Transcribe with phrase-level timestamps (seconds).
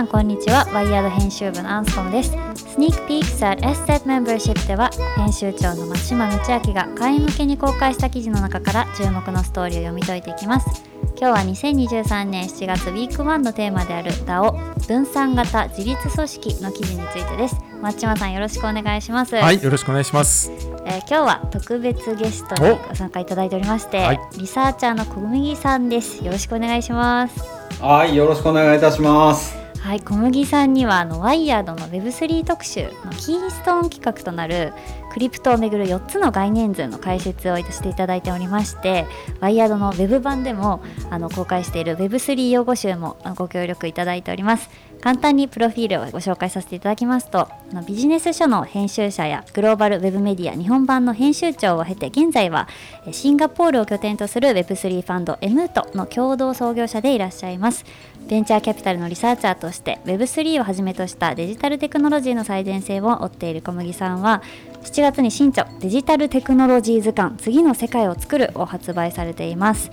[0.00, 0.66] さんこんにちは。
[0.72, 2.30] ワイヤード編集部のアンスコムです。
[2.54, 10.84] スニークピークス at SSET Membership では編集長の松島道明が会員向けに公開した記事の中から注目のストーリーを読み解いていきます。
[11.18, 17.56] 今日は2023年7月ウィーク1のテーマである DAO 分散型自立組織の記事についてです。
[17.82, 19.36] 松島さんよろしくお願いします。
[19.36, 20.50] はいよろしくお願いします。
[20.86, 26.24] えー、今日は特別ゲストにご参加いただいておりまして、はい、リサーチャーの小麦さんです。
[26.24, 27.60] よろしくお願いします。
[27.82, 34.74] はいよろしくお願いいたしますはい小麦さんにはあのワイヤードの Web3 特集のキーストーン企画となる
[35.12, 39.06] クリプトをめぐる4つの概念図の解説をしていただいておりまして
[39.40, 44.70] ワイヤードのウェブ版でもあの公開している Web3 用語集もご協力いただいております。
[45.00, 47.48] 簡単にプロフィールをご紹介させていただきますと
[47.86, 52.68] ビジネス書の編集者やグローバルウェブメディア日本版の編集長を経て現在は
[53.10, 57.84] シンガポールを拠点とする Web3 ファンド m トの共同創業者でいらっしゃいます。
[58.28, 64.42] ベンチャーキャピタルのリサーチャーとして Web3 をはじめとしたデジタルテクノロジーの最前線を追っている小麦さんは
[64.84, 69.90] 7月に新著デジタルテクノロジー図鑑次の世界を作るを発売されています。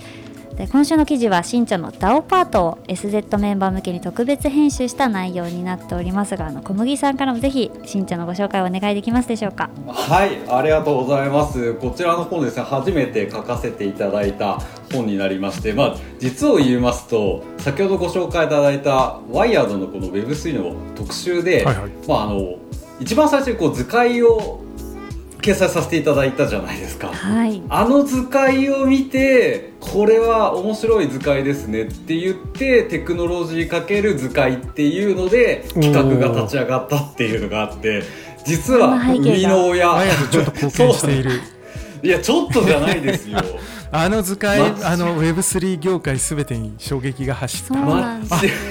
[0.56, 9.70] で今週の記事は新著の DAO パートを SZ メンバー向けに特別編集した内容になっておりますがあの小麦さんからもぜひ新著のご紹介をお願いできますでしょうか？
[9.86, 11.74] はいありがとうございます。
[11.74, 14.60] こちらの本ですね初めて書かせていただいた
[14.92, 22.56] 本になりましてまあ実を言いますと先ほどご紹介いただいたワイヤードのこの Web3 の特集で、はいはい、まああの
[23.00, 24.60] 一番最初にこう図解を
[25.40, 38.02] 掲載させていただいたじゃないですか、はい、あの図解を見てこれは面白い図解ですねって言ってテクノロジーかける図解っていうので企画が立ち上がったっていうのがあって
[38.44, 39.94] 実は生みの親。
[40.30, 41.30] ちょっと貢献している。
[42.02, 43.38] いやちょっとじゃないですよ
[43.90, 47.74] あの図解、あの Web3 業界すべてに衝撃が走った。
[47.74, 48.20] あ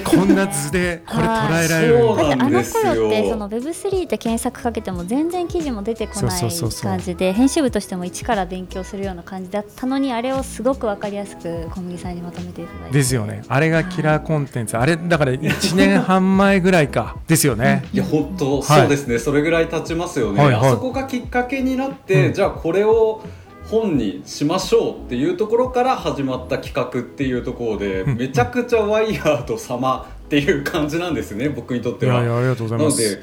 [0.06, 2.46] こんな図でこれ捉えられるんだ。
[2.46, 6.42] あの頃ってその Web3 って検索かけても全然記事も出てこない
[6.82, 12.98] 感じで編集部としても一から勉強するような感じだったのにあれをすごくわかりやすく小麦さんにまとめていただいて。
[12.98, 13.44] ですよね。
[13.48, 14.78] あれがキラーコンテンツ。
[14.78, 17.84] あれだから1年半前ぐらいかですよね。
[17.92, 19.18] いや本当そうですね。
[19.18, 20.42] それぐらい経ちますよね。
[20.42, 23.24] あそこがきっかけになって、じゃあこれを
[23.70, 32.22] 本にしましょうっていうところから始まった企画っていうところで、めちゃくちゃワイヤード様っていう感じなんですね僕にとっては。
[32.24, 33.22] いやありがとうございます。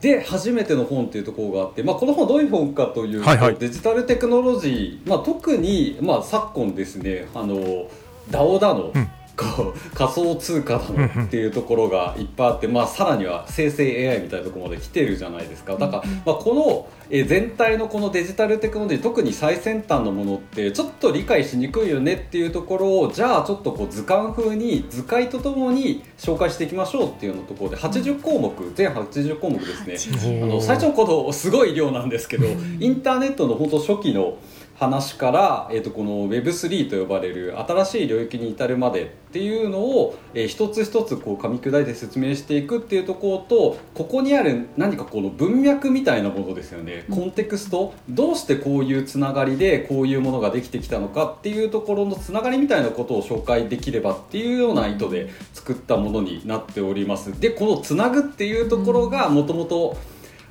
[0.00, 7.88] で初めての本っていうところがあって、まあ、この本どういう本かというと、はいはい、デジタルテクノロジー、まあ、特に、まあ、昨今ですねあの
[8.30, 15.76] DAO だの、うんこう仮想通貨だのっていうところがいっぱいあって、まあ、さらには生成 AI みたいなところまで来てるじゃないですか。
[15.76, 30.42] だから、まあ、このえ全体のこのデジタルテクノロジー特に最先端のものってちょっと理解しにくいよねっていうところをじゃあちょっとこう図鑑風に図解とともに紹介していきましょうっていうのところで80項目全80項目ですね。
[30.42, 32.46] あの最初のことすごい量なんですけど
[32.80, 34.36] インターネットの本当初期の
[34.76, 47.04] 話から、えー、とこの Web3 と呼ばれる新しい領域に至るまでっていうのを、えー、一つ一つこう噛み砕いて説明していくっていうところとここにある何かこの文脈みたいなものですよね。
[47.10, 47.94] コンテクスト。
[48.08, 57.38] どうしてこういうつながりでこういうものができてきたのかっていうところのつながりみたいなことを紹介できればっていうような意図で作ったものになっております。
[57.40, 59.96] でこのつなぐっていうところがもともと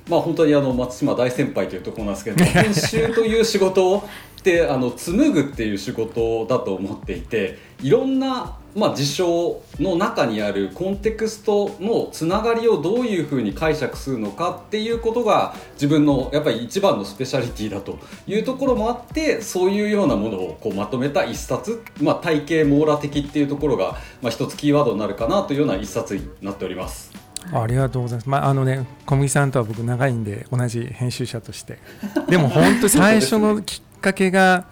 [0.08, 4.08] まあ本当にあの松島大先輩というところなんですけど 編集という仕事を
[4.40, 27.23] ってあの紡ぐっていう仕事だと思っていていろんな、まあ、事象の中にあるコンテクストのつながりをどういうふうに解釈するのかっていうことが自分のやっぱり一番のスペシャリティだというところもあってそういうようなものをこうまとめた一冊、まあ、体系網羅的っていうところが、まあ、一つキーワードになるかなというような一冊になっております。
[27.52, 28.28] ありがとうございます。
[28.28, 31.78] まあ、あのね、小麦さんとは僕長いんで、同じ編集者として。
[32.28, 34.64] でも本当最初のきっかけが、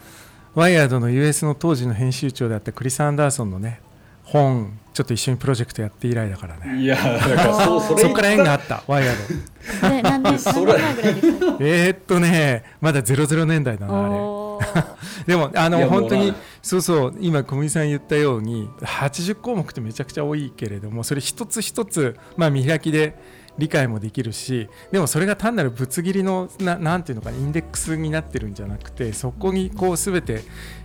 [0.54, 3.80] ワイヤードの US の当時の編集長であったクリス・アンダーソンのね、
[4.24, 6.80] 本、ちょっと一緒にプロジェクトやって以来だからね。
[6.80, 9.80] いや、だからそそそこから縁があった、ワイヤード。
[9.80, 10.66] それ、なんで、 そ
[11.58, 14.42] れえっとね、まだ00年代だな、あれ。
[15.26, 16.32] でもあの本当に
[16.62, 23.18] そうそう今小麦さん言ったように80項目ってめちゃくちゃ多いけれどもそれ一つ一つ、まあ、見開きで
[23.58, 30.42] 理解もできるしでもそれが単なるぶつ切りのななんていうのかインデックスになってるんじゃなくてそこにこう全て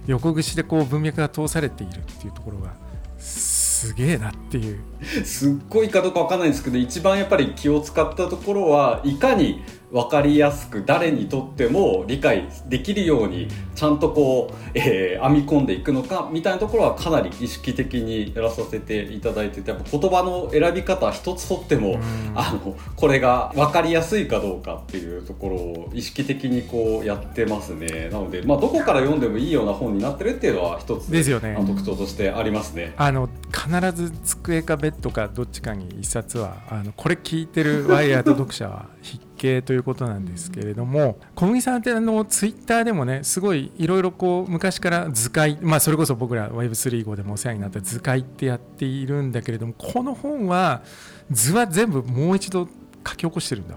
[0.08, 2.74] 横串でこう文脈が通されているっていうところが
[3.20, 4.80] すげえなっていう。
[5.24, 22.00] すっごいかどうかわかんないんですけど一番やっぱり気を使ったところはいかに分かりやすく誰にとっても理解できるようにちゃんとこう、えー、編み込んでいくのかみたいなところはかなり意識的にやらさせていただいててやっぱ言葉の選び方一つとっても、
[22.36, 28.10] あのこれが分かりやすいかどうかっていうところを意識的にこうやってますね。
[28.10, 32.94] なので、まあ、どこから読んでもいいような本になってるっていうのは一つですよ、ね、特徴としてありますね。
[32.98, 50.82] あの必ず机かベッドかどっちかに一冊はあのこれ聞いてるワイヤード読者は必見ということなんですけれども小麦さんってあのツイッターでもねすごいいろいろこう昔から図解まあそれこそ僕ら Web3 号でもお世話になった図解ってやっているんだけれどもこの本は
[51.32, 52.68] 図は全部もう一度
[53.08, 53.76] 書き起こしてるんだ。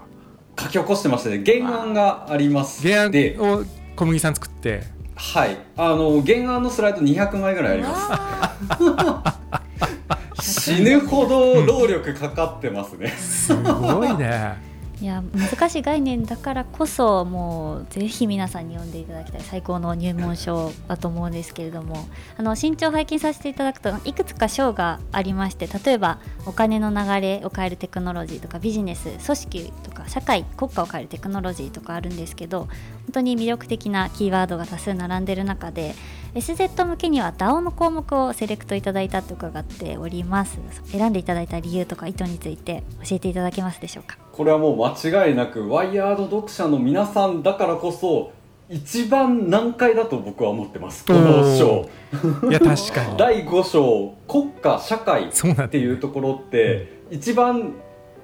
[0.59, 1.43] 書き起こしてましたね。
[1.45, 2.85] 原案があります。
[2.85, 3.09] 原案
[3.39, 3.63] を
[3.95, 4.83] 小麦さん作って。
[5.15, 5.57] はい。
[5.77, 9.31] あの原案のスライド200枚ぐらいあります。
[10.41, 14.70] 死ぬほど労力かかってますね、すごいね
[15.01, 22.07] いや難しい概念だからこそもうぜひ皆さんに読んでいただきたい最高の入門書だと思うんですけれども。
[22.37, 32.69] あの身長拝見させていただくといくつか章がありまして例えばお金の流れを変えるテクノロジーとかビジネス組織とか社会国家を変えるテクノロジーとかあるんですけど本
[33.13, 35.95] 当に魅力的なキーワードが多数並んでる中で
[36.35, 40.59] SZ 向けには DAO の項目をセレクトいただいたと伺っております。
[40.85, 44.17] 選んでいただいた理由とか意図について教えていただけますでしょうか？
[44.33, 48.31] これはもう間違いなくワイヤード読者の皆さんだからこそ
[48.69, 51.05] 一番難解だと僕は思ってます。
[51.05, 51.89] この章。
[52.49, 53.17] いや確かに。
[53.17, 57.73] 第5章国家社会っていうところって、一番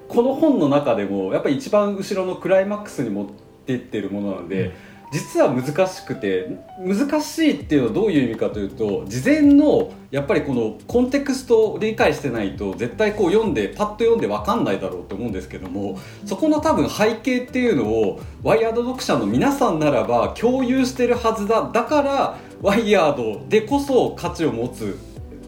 [0.07, 3.27] この本の中でもやっぱり一番後ろのクライマックスに持っ
[3.65, 4.71] てってるものなので、うん
[5.11, 24.97] 実は難しくて難しいっていうのはどういう意味かというと事前のやっぱりこのコンテクストを理解してないと絶対こう読んでパッと読んで分かんないだろうと思うんですけどもそこの多分背景っていうのをワイヤード読者の皆さんならば共有してるはずだだからワイヤードでこそ価値を持つ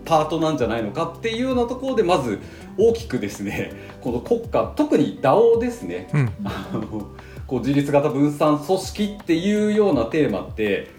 [0.06, 2.40] パートなんじゃないのかっていうようなところでまず
[2.78, 3.72] 大きくですね
[4.02, 7.10] この国家特に DAO ですね、うん、あの
[7.50, 10.92] こう自立型分散組織っていうようなテーマって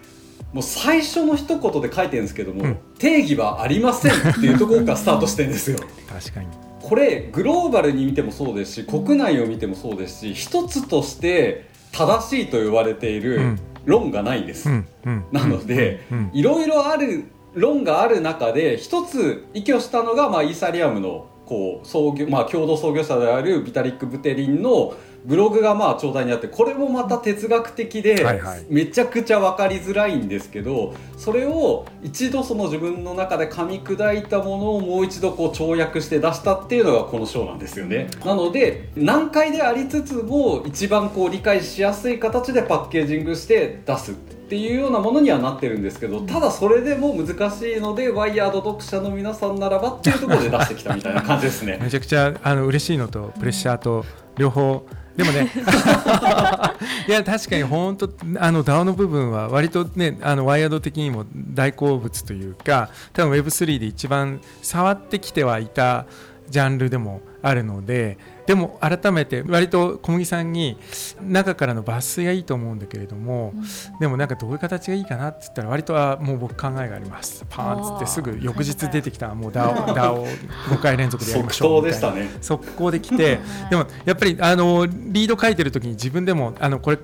[0.52, 5.78] もう最初の一言で書いてるんですけども、うん、定義はありませんっていうところからスタートしてるんですよ。
[6.08, 6.48] 確かに。
[6.82, 14.68] これグローバルに見てもそうですし国内を見てもそうですし一つとして正しいと言われている論がないんです。
[14.68, 14.86] うん。
[15.06, 16.00] うん、なので
[16.32, 24.94] いろいろある論がある中で一つ依拠したのが、まあ、イーサリアムのこう創業、まあ、共同創業者であるビタリック・ブテリンの
[25.24, 28.24] ブログがまあ頂戴にあってこれもまた哲学的で
[28.68, 38.08] めちゃくちゃ分かりづらいんですけどそれを一度その自分の中で噛み砕いたものをもう一度こう跳躍して出したっていうのがこの章なんですよね。
[38.24, 44.12] なので難解でありつつも一番こう理解しやすい形でパッケージングして出す。
[44.12, 44.14] っ
[44.50, 54.04] ていうようなものにはなってるんですけどただそれでも難しいのでワイヤード読者の皆さんならばっていうところで出してきたみたいな感じですね めちゃくちゃあの嬉しいのとプレッシャーと
[54.36, 54.84] 両方
[55.16, 55.50] でもね。
[57.08, 66.06] いや確かに本当あの DAO の部分は割とねあのワイヤード的にも大好物というか多分 Web3 で一番触ってきてはいた
[66.48, 68.18] ジャンルでもあるので
[68.50, 70.76] でも改めて割と小麦さんに
[71.22, 77.46] 中からの抜粋がいいと思うんだけれども、うん、でもなんかどういう形がいいかなって言ったら割とはもう僕考えがあります。
[77.48, 82.28] パーンっつってすぐ翌日出てきたもう DAO を5回連続でやりましょうみたいな。
[82.40, 83.38] 速攻できて。
[83.70, 86.98] でもやっぱりあのリード書いてる時に自分でもあのこれ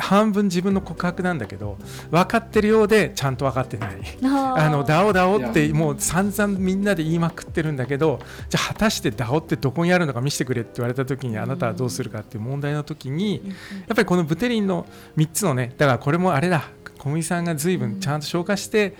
[0.00, 1.78] 半分自分の告白なんだけど
[2.10, 3.90] 分かってるようでちゃんと分かってない。
[4.22, 13.42] あのダオダオってもう散々みんなで言いまくってるんだけどじゃあ果たしてダオってどこにあるのか見せてくれって言われた時にあなたはどうするかっていう問題の時に
[13.86, 16.64] やっぱりこのブテリンの3つのねだからこれもあれだ
[17.00, 18.94] 小麦さんが随分ちゃんと消化して、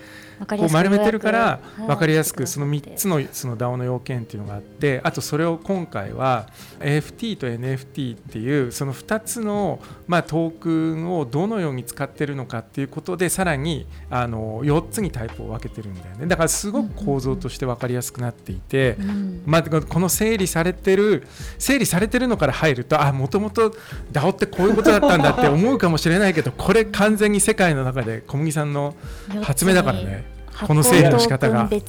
[0.47, 6.47] こう丸めてるから分かりやすくその3つのその DAO の要件っていうのがあってあとそれを今回は
[6.79, 16.25] AFT と NFT っていうその2つのまあトークンをどのように使ってるのかっていうことでさらにあの4つにタイプを分けてるんだよね。
[16.25, 18.97] だからすごく構造として分かりやすくなっていて、
[19.45, 21.27] まあ、この整理されてる
[21.59, 23.75] 整理されてるのから入るとあもともと
[24.11, 28.95] DAO ってこういうことだったんだって思うかもしれないけどこれ完全に世界の中で小麦さんの
[29.41, 30.41] 発明だからね。
[30.67, 31.81] この整理の仕方が、ね、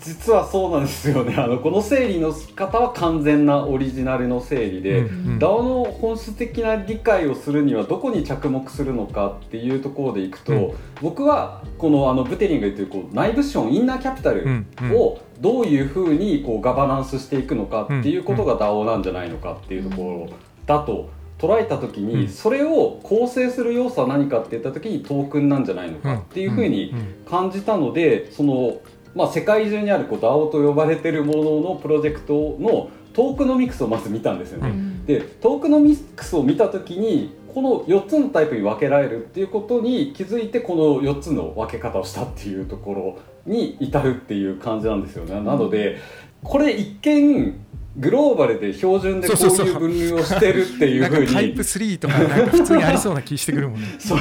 [0.00, 1.34] 実はそうなんですよね。
[1.36, 14.66] あのこの整理の仕方は完全なオリジナルの整理で、うんうん、DAO の本質的な理解をするにはどこに着目するのかっていうところでいくと、うん、僕はこのあのブテリンが言ってるこう内部資本インナーキャピタル
[14.96, 26.94] をどういうふうにこうガバナンスしていくのかっていうことが DAO なんじゃないのかっていうところだと捉えた時に、それを構成する要素は何かって言った時にトークンなんじゃないのかっていうふうに
[27.28, 28.80] 感じたのでその、
[29.14, 34.72] まあ、世界中にあるこう DAO と呼ばれてるもののプロジェクトのトークノミクスをまず見たんですよね。
[35.06, 45.34] でトークノミクスを見た時にこの4つのタイプに分けられるっていうことに気づいてこの4つの分け方をしたっていうところに至るっていう感じなんですよね。
[45.34, 45.98] なので
[46.42, 47.54] これ一見
[47.96, 51.26] グローバルで標準でこういう分類をしてるっていうふうに。
[51.32, 53.86] タイプ3とかなんか普通にありそうな気してくるもんね。
[53.98, 54.16] そ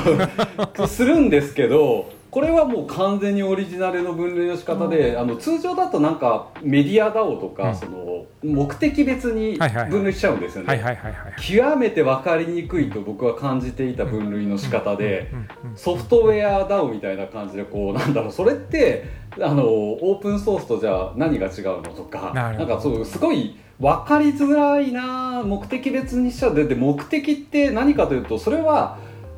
[0.84, 0.88] う。
[0.88, 9.60] するんですけどこれはもう完全にオリジナルの分類の仕方で、あの通常だとなんかメディア DAO とか、うん、その目的別に
[9.92, 11.00] 分類しちゃうんですよね。
[11.40, 15.30] 極めて分かりにくいと僕は感じていた分類の仕方で
[15.76, 19.06] ソフトウェア DAO みたいな感じでこうなんだろうそれって
[19.40, 28.98] あのオープンソースとじゃあ何が違うのとかなんかそうすごい分かりづらいな目的別にしちゃうでで目的って何かというとそれは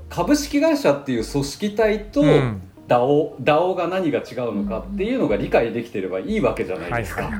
[0.10, 7.32] 株式会社っていう組織体と、うん DAO, DAO が何が違うのかっていうのが理解できてればいいわけじゃないですか、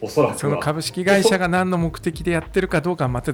[0.00, 3.32] おそらくその株式会社が何の目的でやってるかどうかはまた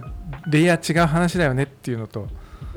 [0.50, 2.28] レイヤー違う話だよねっていうのと。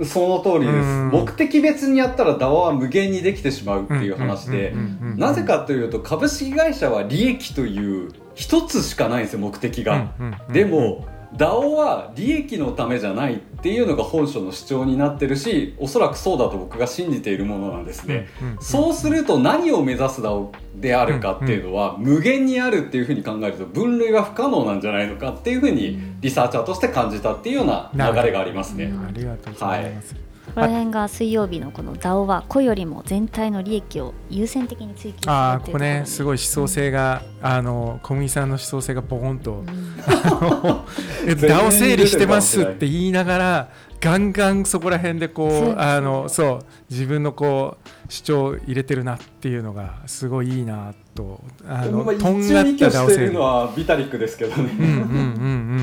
[0.05, 0.87] その通りです。
[1.11, 4.73] 目的別にやったら DAO は無限にできてしまうっていう話で
[5.17, 10.13] なぜかというと株式会社は利益という一つしかないんですよ目的が、
[10.53, 11.05] でも
[11.35, 28.93] DAO は利益のためじゃないっていうのが本書の主張になってるしおそらくそうだと僕が信じているものなんですね、うんうんうん、そうすると何を目指す DAO であるかっていうのは、無限にあるっていうふうに考えると分類は不可能なんじゃないのかっていうふうにリサーチャーとして感じたっていうような流れがありますね。
[29.05, 30.28] ありがとうございます、はい
[30.59, 39.67] この辺が水曜日のこの DAO は個よりも全体の利益を優先的に追求するああここねすごい思想性が、うん、あの小麦さんの思想性がボコンと、 うん、
[41.25, 43.69] DAO 整理してますって言いながら
[44.01, 54.71] ガンガンそこら辺でこうあのそう自分のこう主張を入れてるなっていうのがすごいいいなとあのとんがったダオセルのはビタリックですけどね。
[54.77, 54.97] うんうんうんう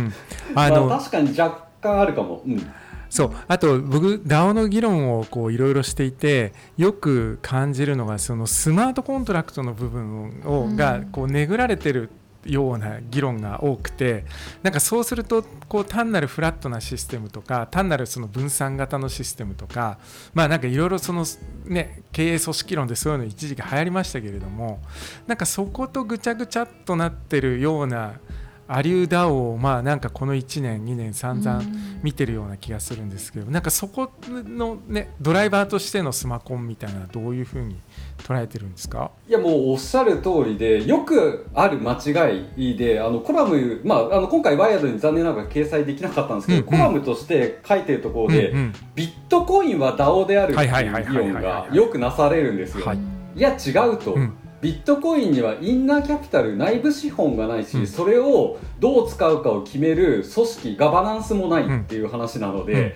[0.09, 0.13] ん。
[0.55, 2.43] あの、まあ、確かに若干あるかも。
[2.47, 2.67] うん
[3.09, 12.11] そうあと僕 DAO の議論をこういろいろしていてよく感じるのがそのスマートコントラクトの部分を、がこうねぐられてる
[12.47, 14.25] ような議論が多くて
[14.63, 19.99] なんかそうするとこう単なるフラットなシステムとか単なるその分散型のシステムとか
[20.35, 21.25] まあなんかいろいろその
[21.65, 24.81] ね経営組織論でそういうの一時期流行りましたけれども
[25.27, 28.15] なんかそことぐちゃぐちゃっとなってるような
[28.69, 31.63] アリューダオをまあなんかこの1年2年散々
[32.03, 37.77] 見てるような気がするんですけどなんかそこのねドライバーとしてのスマコンみたいなどういうふうに
[38.19, 39.11] 捉えてるんですか？
[39.29, 52.87] いやもうおっしゃる通りでよくある間違いであのコラム、まあ、あの今回ワイヤードに残念ながら掲載できなかったんですけど、うんうん、コラムとして書いてるところで、うんうん、ビットコインは DAO であるっていう議論がよくなされるんですよ。
[52.87, 52.99] はい、
[53.37, 54.15] いや違うと。
[54.15, 62.81] うんビットコインにはインナーキャピタル内部資本がないし、うん、それをどう使うかを決める組織ガバナンスもないっていう話なので、うん。
[62.81, 62.93] うん、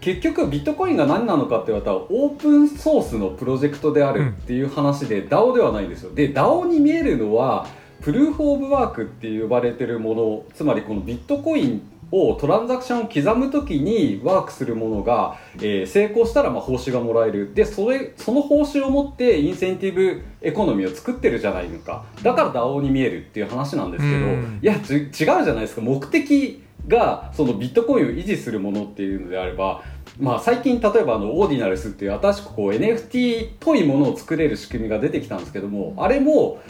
[0.00, 6.14] 結局ビットコインが何なのかって言われたらオープンソースのプロジェクトであるっていう話で DAO ではないんですよ。
[6.14, 7.66] で DAO に見えるのは
[8.00, 17.52] プルーフ・オブ・ワークって呼ばれてるものつまりこのビットコインをトランザクションを刻む時にワークするものが、えー、成功したらまあ報酬がもらえる。
[17.54, 22.04] でそれその報酬を持ってインセンティブエコノミーを作ってるじゃないのか。
[22.22, 25.80] だから DAO に見えるっていう話なんですけど、いや違うじゃないですか。
[25.82, 29.82] 目的がそのビットコインを維持するものっていうのであれば
[30.18, 36.60] まあ、最近例えばあのオーディナルスっていう新しくこう NFT っぽいものを作れる仕組みが出てきたんですけどもあれも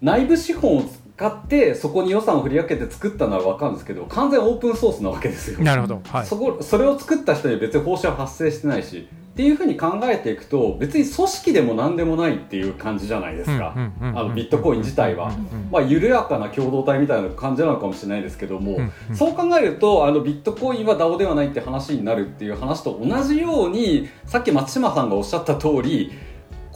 [0.00, 0.82] 内部資本を
[1.16, 5.60] 買ってそこに予算を振り分けて作ったのは分かるんですけど完全オープンソースなわけですよ。
[5.60, 13.74] なるほど、はい、そこそれを作った人に別に報酬は発生してないしっていうふうに考えていくと別に組織でも何でもないっていう感じじゃないですか。
[13.76, 15.30] あのビットコイン自体は、
[15.70, 18.78] まあ、緩やかな共同体みたいな感じなのかもしれないですけども、
[19.12, 26.12] そう考えるとあのビットコインは DAO ではないって話になるっていう話と同じようにさっき松島さんがおっしゃった通り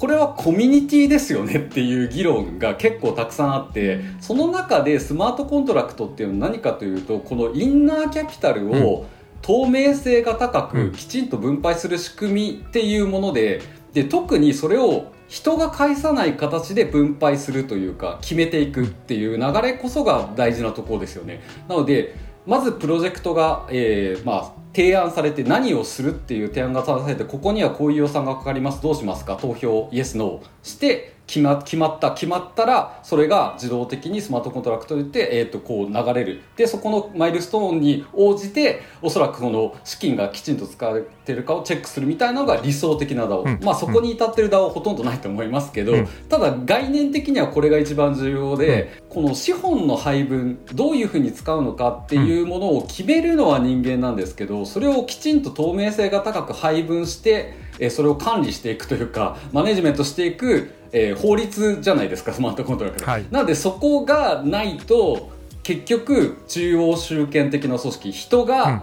[0.00, 9.04] これはコミュニティですよねっていう議論が結構たくさんあってその中でスマートコントラクトっていうのは何かというとこのインナーキャピタルを
[9.42, 13.60] 透明性が高くきちんと分配する仕組みっていうもので
[13.92, 21.42] で特にそれを人が介さない形で分配するというか決めていくっていう流れこそが大事なところですよね。
[21.68, 22.16] なので
[22.46, 29.36] まずプロジェクトが、えー、まあ提案されて何をするっていう提案がされてここにはこういう予算がかかりますどうしますか？
[29.36, 36.40] 投票イエスノーして決ま決まった決まったらそれが自動的にスマートコントラクトでて、えー、とこう流れる。
[36.56, 65.30] でそこのマイルストーンに応じておそらくこの資金がきちんと使われてるかをチェックするみたいなのが理想的な DAO、うん、まあそこに至ってる DAO はほとんどないと思いますけど、うん、ただ概念的にはこれが一番重要で、うん、この資本の配分どういうふうに使うのかっていうものを決めるのは人間なんですけどそれをきちんと透明性が高く配分してえそれを管理していくというかマネジメントしていくえー、法律じゃないですかスマートコントラクト、はい、なのでそこがないと
[65.62, 68.82] 結局中央集権的な組織人が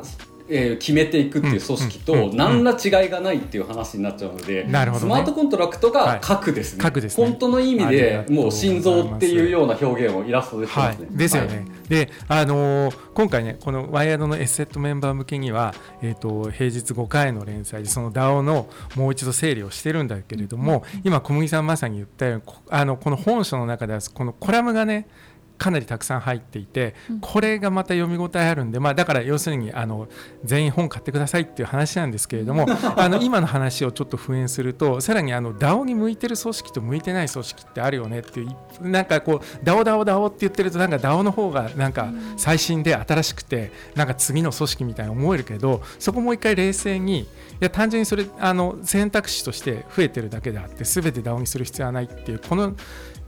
[0.50, 6.84] えー、決めていくっていう組織と何ら違いがないっていう話になっちゃうので、スマートコントラクトが核ですね。
[6.84, 7.26] はい、ですね。
[7.26, 11.06] 本当の意味でもう心臓っていうような表現をイラストでしてますね。
[11.08, 11.66] はい、ですよね。
[11.90, 25.08] で、あのー、今回ねこの WIRED の SZ メンバー向けには、えーと、平日5回の連載でその DAO のもう一度整理をしてるんだけれども、今小麦さんまさに言ったようにあのこの本書の中ではこのコラムがね
[25.58, 30.08] かなりたくさん入っていて、これがまた読み応えあるんで、まあ、だから要するにあの
[30.44, 38.48] 全員本買ってくださいっていう話なんですけれども あの今の話をちょっと復縁するとさらにあの DAO に向いてる組織と向いてない組織ってあるよねってい
[38.82, 47.28] うなんかこう DAO DAO DAO って言ってるとなんか DAO の方がなんか最新で新しくてなんか次の組織みたいに思えるけどそこもう一回冷静にい
[47.60, 52.74] や単純にそれあの選択肢として増えてるだけであって全て DAO にする必要はないっていうこの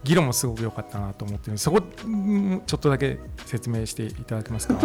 [0.04, 4.76] 議論もすごく良かったなと思ってそこちょっとだけ説明していただけますか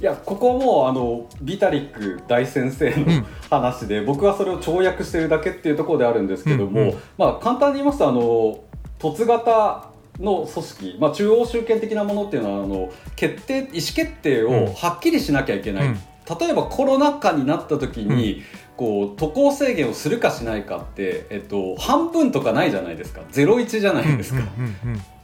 [0.00, 8.62] いやここもあのビタリック大先生の話で、うん、僕はそれを跳躍してるだけっていうところであるんですけども、うんうん、まあ簡単に言いますとあの
[8.98, 9.90] 凸型
[10.20, 18.42] の組織、まあ、中央集権的なものっていうのはあの決定意思決定をはっきりしなきゃいけない、うん、例えばコロナ禍になった時に、
[18.78, 23.22] こう渡航制限をするかしないかって、えっと、半分とかないじゃないですか。
[23.32, 24.40] 01じゃないですか、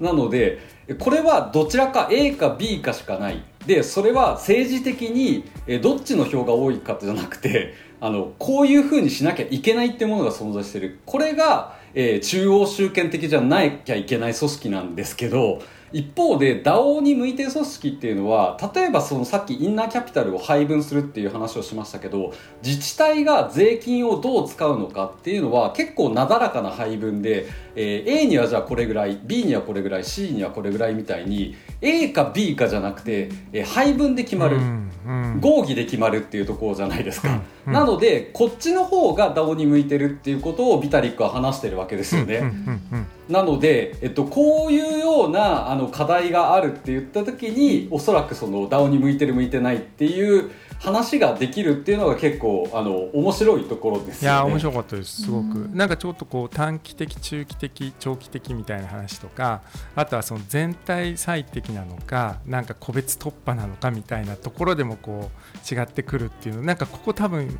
[0.01, 0.59] なので
[0.99, 3.45] これはどちらか A か B かしかない。
[3.65, 5.45] でそれは政治的に
[5.81, 10.99] どっちの票が多いかじゃなくて あのこういうふうにしなきゃいけないってものが存在してる。
[11.07, 15.63] これが、えー、中央集権的じゃなきゃいけない組織なんですけど
[15.95, 42.43] 一方で DAO に向いてる組織っていうのは例えばそのさっきインナーキャピタルを配分するっていう話をしましたけど自治体が税金をどう使うのかっていうのは結構なだらかな配分で、えー、A にはじゃあこれぐらい B にはこれぐらい C にはこれぐらいみたいに A か B かじゃなくて、えー、配分で決まる、うんうん、合議で決まるっていうところじゃないですか、うんうん、なのでこっちの方が DAO に向いてるっていうことをビタリックは話してるわけですよね。
[43.29, 55.23] なので、えっと、こういうようなあの課題があるって言った時におそらくその DAO に向いてる向いてないっていう話ができるっていうのが結構あの面白いところです、ね、いや面白かったです。
[55.23, 59.63] すごく、ん、なんかちょっとこう短期的中期的長期的みたいな話とか
[59.95, 67.59] あとはその全体最適なのかなんか個別突破なのかみたいなところでもこう違ってくるっていうなんかここ多分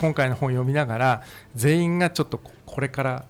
[0.00, 1.22] 今回の本読みながら
[1.54, 3.24] 全員がちょっとこれから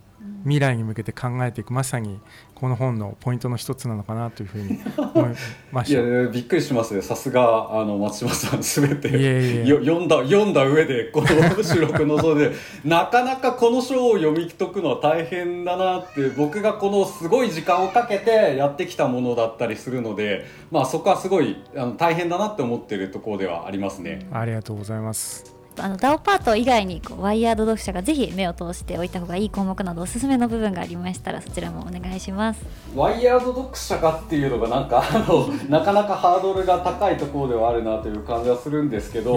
[0.44, 2.18] 未来に向けて考えていくまさに
[2.54, 5.35] この本のポイントの一つなのかなというふうに思い
[5.72, 6.00] ました。
[6.00, 12.52] いやびっくりしますねさすがあの松島さんすべて読んだ読んだ上でこの収録のそで
[12.85, 24.26] なかなかこの書を読み解くのは大変だなって僕がこのすごい時間をかけてやってきたものだったりするのでまあそこはすごいあの大変だなって思ってるところではありますね。
[24.33, 32.64] ありがとうございますあの DAO パート以外にこうワイヤード読者がぜひ目を通しておいた方がいい項目などおすすめの部分がありましたらそちらもお願いします。
[32.94, 39.36] ワイヤード読者がっていうのがなんかあのなかなかハードルが高いところではあるなという感じはするんですけど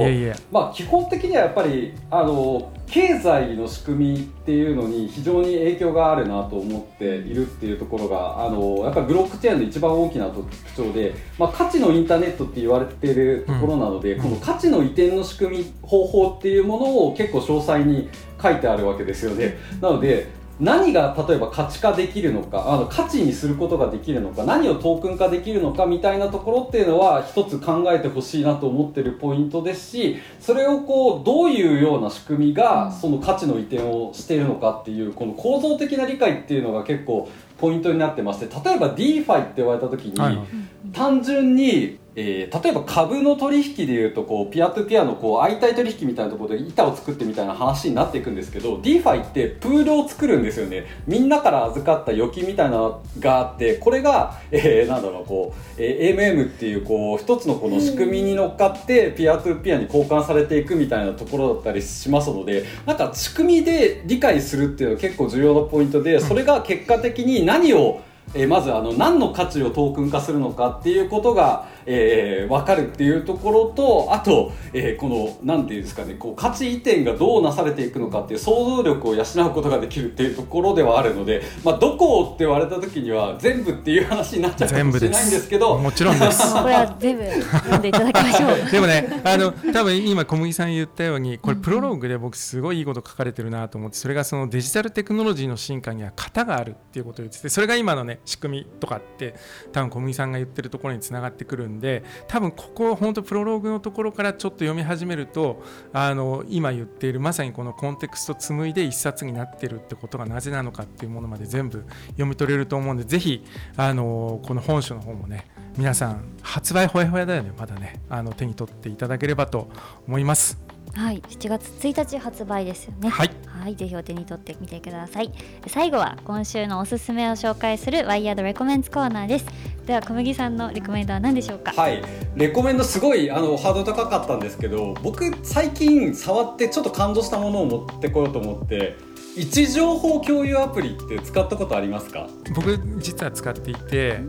[0.52, 18.10] まあ基本的にはやっぱりあの経済の仕組みっていうのに非常に影響があるなと思っているっていうところがあのやっぱりブロックチェーンの一番大きな特徴で、まあ、価値のインターネットって言われているところなので、うん、この価値の移転の仕組み方法っていうものを結構詳細に
[18.42, 19.58] 書いてあるわけですよね。
[19.82, 50.86] なので何が例えば価値化できるのかあの価値にすることができるのか何をトークン化できるのかみたいなところっていうのは一つ考えてほしいなと思ってるポイントですしそれをこうどういうような仕組みがその価値の移転をしているのかっていうこの構造的な理解っていうのが結構ポイントになってまして例えば DeFi って言われた時に、単純にえー、例えば株の取引でいうとこうピアトゥピアのこう相対取引みたいなところで板を作ってみたいな話になっていくんですけど DeFi ってプールを作るんですよね。
[51.08, 68.02] みんなから預かった預金みたいなのがあってこれが、えー、なんだろうこう、えー、AMM っていうこう一つのこの仕組みに乗っかってピアトゥピアに交換されていくみたいなところだったりしますのでなんか仕組みで理解するっていうのは結構重要なポイントでそれが結果的に何を
[68.34, 85.78] えー、まずあの何の価値をトークン化するのかっていうことが、えー、分かるっていうところとあと、えー、この何て言うんですかねこう価値移転がどうなされていくのかっていう想像力を養うことができるっていうところではあるので、まあ、どこって言われた時には全部っていう話になっちゃうかもしれないんですけど。
[85.78, 88.54] もちろんですこれは全部読んでいただきましょう。
[88.72, 99.36] でもねあの多分今小麦さん言ったようにこれプロローグで僕すごいいいこと書かれてるなと思ってそれがそのデジタルテクノロジーの進化には型があるっていうことを言っててそれが今のね仕組みとかって
[99.72, 113.44] 多分小麦さんが言ってるところにつながってくるんで多分ここ本当プロローグのところからちょっと読み始めるとあの今言っているまさにこのコンテクスト紡いで一冊になってるってことがなぜなのかっていうものまで全部読み取れると思うんでぜひ
[113.78, 119.70] あのこの本書の方もね皆さん発売ほやほやだよねまだねあの手に取っていただければと
[120.08, 120.73] 思います。
[120.96, 123.10] はい、7月1日発売ですよね。
[123.10, 125.32] はい、はい、ぜひお手に取ってみてください。
[125.68, 129.46] 最後は今週のおすすめを紹介するワイヤードレコメンツコーナーです。
[129.88, 131.74] では小麦さんのレコメンドは何でしょうか？
[131.76, 132.02] はい、
[132.36, 138.96] レコメンドすごいあのハードル高かったんですけど、僕最近触ってちょっと感動したものを持ってこようと思って。
[139.36, 142.30] 位置情報共有アプリって使ったことありますか？
[142.54, 144.20] 僕実は使っていて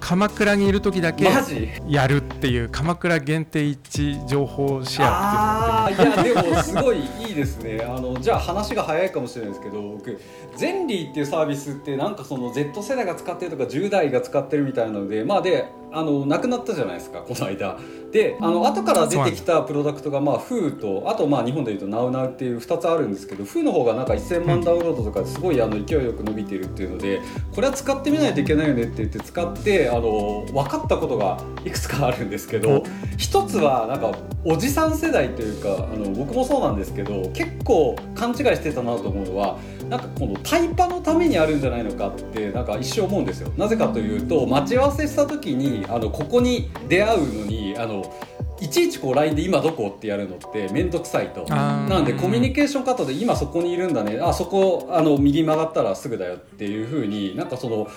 [0.00, 1.28] 鎌倉にいる時だけ
[1.88, 7.84] やるっていう鎌倉限定一情報シェアっていうのいやでもすごいいいですね。
[7.86, 10.18] あのじゃあ話が早いかもしれないですけど僕
[10.56, 17.78] ゼンリーっていうサービスってなんかその Z 世代が使ってるとか10代が使ってるみたいなのでまあであのなくなったじゃないですかこの間。
[18.10, 27.20] であの後から出てきたプロダクトがまあフーとあとまあ日本でいうと NowNow っていう2つあるんですけどフーの方がなんか1000万ダウンロードとかすごいあの勢いよく伸びているっていうので
[27.54, 32.82] これは使ってみないといけないよねって言って使ってあの分かったことがいくつかあるんですけど
[33.16, 34.10] 一つはなんか
[34.44, 36.80] おじさん世代というかあの僕もそうなん。
[36.80, 39.58] ですけど結構勘違いしてたなと思うのは
[39.90, 43.52] なんかこのタイパのためにあるんじゃないのかってなんか一生思うんですよ。
[43.56, 48.04] なぜかというと待ち合わせした時にあのここに出会うのにあの
[48.60, 51.44] いちいちこう LINE で今どこってやるのって面倒くさいと。
[51.48, 54.20] なんでコミュニケーションカットで今そこにいるんだね。
[54.20, 57.88] あそこあの右曲がったらすぐだよっていうふうになんかその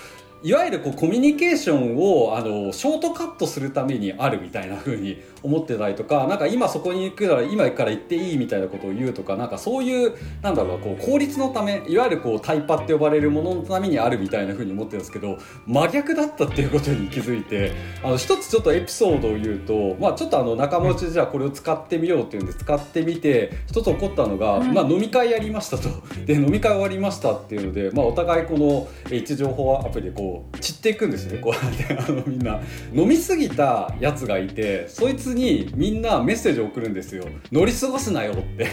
[0.43, 17.71] いわゆるこうコミュニケーションをあのショートカットするためにあるみたいな風に思ってたりとか なんか今そこに行くなら今から行っていいみたいなことを言うとかなんかそういうなんだろうこう効率のためいわゆるこうタイパって呼ばれるもののためにあるみたいな風に思ってるんですけど真逆だったっていうことに気づいて
[18.03, 25.83] あの一つちょっとエピソードを言うと、まあ、ちょっとあの仲間内でじゃあこれを使ってみようっていうんで使ってみて一つ起こったのが、まあ、飲み会やりましたと。
[26.25, 31.39] で飲み会終わりましたっていうので、まあ、お互いこの位置情報アプリでこう散っていくんですね。
[31.39, 32.59] こうやってあのみんな。
[32.93, 38.67] 飲みすぎたやつがいてそいつにみんなメッセージを送るんですよ乗り過ごすなよって。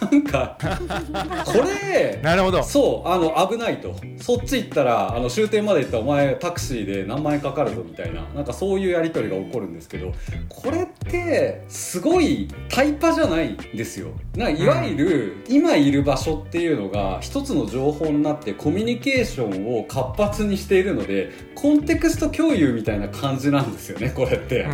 [0.00, 0.58] なんか
[1.44, 2.62] これなるほど。
[2.62, 3.94] そうあの危ないと。
[4.20, 8.22] そっち行ったらあの終点まで行ったらお前タクシーで何万円かかるぞみたいな。
[8.34, 10.12] なんかそういうやり取りが起こるんですけど
[10.48, 14.08] これってすごいタイパじゃないんですよ。
[14.36, 24.66] ないわゆる今いる場所っていうのが一つの情報になってコミュニケーションを活発にしているのでコンテクスト共有みたいな感じなんですよねこれって。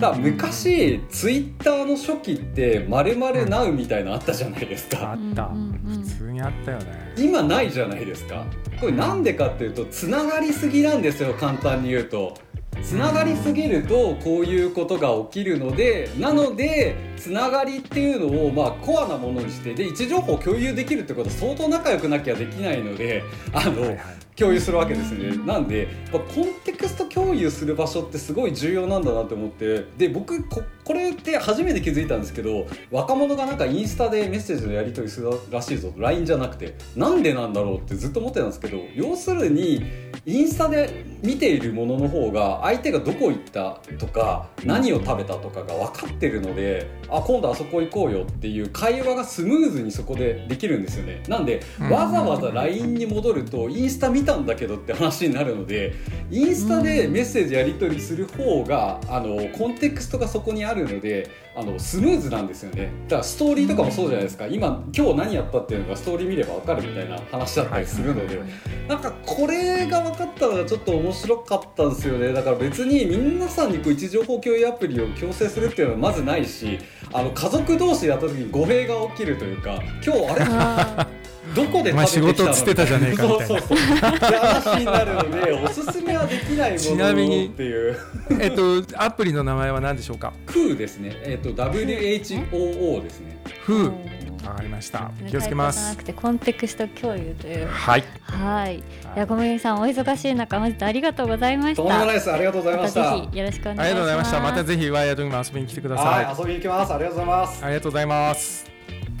[0.00, 5.12] だ昔ツイッターの初期って「まるなう」みたいなあったじゃないですか。
[5.12, 5.50] あった
[5.84, 7.14] 普通にあったよね。
[7.16, 8.44] 今ないじゃないですか。
[8.80, 12.34] これなんでかっていうとつながりすぎなんですよ簡単に言うと。
[12.82, 25.36] つながりすぎるとこういうことが起きるのでなのでつながりっていうのをまあコアなものにしてで位置情報を共有できるってことは相当仲良くなきゃできないのであの、はいはい共有するわけですね。
[25.46, 29.84] なんでコンテクスト共有する場所ってすごい重要なんだなって思って。
[29.96, 35.92] で僕ここれって初めて気づいたんですけど若者がなんかインスタでメッセージのやり取りするらしいぞ。
[35.96, 36.74] LINE じゃなくて。
[36.96, 39.82] なんでなんだろうってずっと思ってたんですけど要するに
[40.26, 51.22] インスタで見ているものの方が相手がどこ行ったとか何を食べたとかが分かってるのであ今度あそこ行こうよっていう会話がスムーズにそこでできるんですよね。
[51.28, 55.92] なんでわざわざ LINE に戻るとインスタ見見たんだけどって話になるので
[56.30, 62.90] インスタでメッセージやり取りする方があのコンテクストがそこにあるのであのスムーズなんですよね。
[63.06, 64.46] だからストーリーとかもそうじゃないですか。
[64.46, 68.40] 今今日何やったっていうのがストーリー見れば分かるみたいな話だったりするので
[68.88, 72.32] なんかこれが分かったのがちょっと面白かったんですよね。
[72.32, 76.78] だから別に皆さんにこう位置情報共有アプリを強制するっていうのはまずないし
[77.12, 81.13] あの家族同士やった時に語弊が起きるというか今日あれ？
[81.54, 82.06] どこで食べてきたの？
[82.06, 83.46] 仕事つってたじゃねえかみたいな。
[83.46, 83.78] そうそうそう。
[83.78, 87.96] 話になるのでおすすめはできないものちなみにっていう。
[88.40, 90.32] えっとアプリの名前は何でしょうか？
[90.46, 91.12] クーですね。
[91.22, 93.38] えっと WHOO ですね。
[93.64, 94.24] フー。
[94.44, 95.10] わかりました。
[95.30, 95.88] 気をつけます。
[95.88, 97.66] なくてコンテクスト共有という。
[97.66, 98.04] はい。
[98.24, 98.76] はい。
[98.76, 98.82] い
[99.16, 101.82] や小麦さんお忙しい中本日ありがとうございました。
[101.82, 102.30] とんでもないです。
[102.30, 103.00] ありがとうございました。
[103.00, 103.80] まぜひよろしくお願いします。
[103.80, 104.40] ありがとうございました。
[104.40, 106.24] またぜひワイヤードにも遊びに来てください。
[106.26, 106.92] はい遊びに行きます。
[106.92, 107.64] ありがとうございます。
[107.64, 108.73] ありがとうございます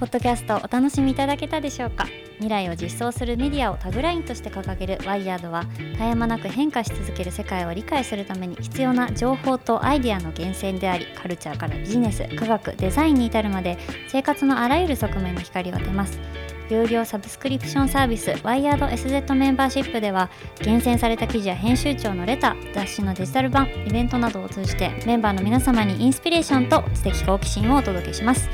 [0.04, 2.04] ポッドキャストお楽しみいただけたでしょうか？
[2.34, 16.20] 未来を実装するメディアをタグラインとして掲げるワイヤードは絶え間なく変化し続ける世界を理解するために必要な情報とアイデアの源泉でありカルチャーからビジネス科学デザインに至るまで生活のあらゆる側面の光を当てます。
[16.68, 20.28] 有料サブスクリプションサービスワイヤード SZ メンバーシップでは
[20.60, 28.50] 厳選された記事や編集長のレター雑誌のデジタル版イベントなどを通じてメンバーの皆様にインスピレーションと知的好奇心をお届けします。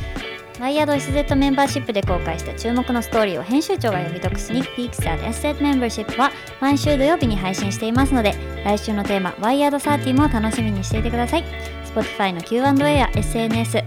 [0.61, 11.45] ワイヤード SZ メンバーシップで公開した注目のストーリーを編集長が読み解くスニックピークス at SZ メンバーシップは毎週土曜日に配信していますので来週のテーマワイヤード30も楽しみにしていてください。
[11.87, 13.79] Spotify の Q&A や SNS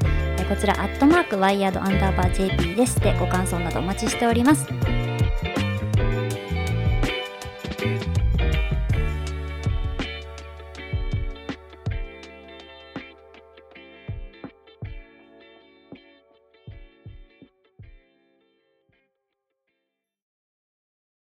[0.50, 3.00] こちらアットマークワイヤードアンダーバー JP です。
[3.00, 4.66] でご感想などお待ちしております。